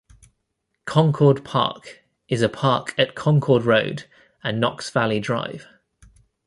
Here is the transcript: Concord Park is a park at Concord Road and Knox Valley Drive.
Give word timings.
Concord 0.85 1.45
Park 1.45 2.03
is 2.27 2.41
a 2.41 2.49
park 2.49 2.95
at 2.97 3.13
Concord 3.13 3.65
Road 3.65 4.05
and 4.43 4.59
Knox 4.59 4.89
Valley 4.89 5.19
Drive. 5.19 5.67